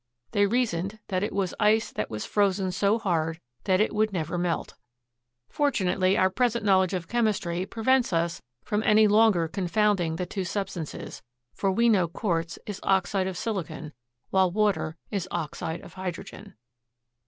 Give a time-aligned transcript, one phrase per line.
[0.31, 4.35] They reasoned that it was ice that was frozen so hard that it would never
[4.35, 4.73] melt.
[5.47, 11.21] Fortunately our present knowledge of chemistry prevents us from any longer confounding the two substances,
[11.53, 13.93] for we know Quartz is oxide of silicon
[14.31, 16.55] while water is oxide of hydrogen.